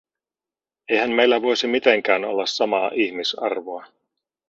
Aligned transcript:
Eihän 0.89 1.11
heillä 1.19 1.41
voisi 1.41 1.67
mitenkään 1.67 2.25
olla 2.25 2.45
samaa 2.45 2.91
ihmisarvoa. 2.93 3.85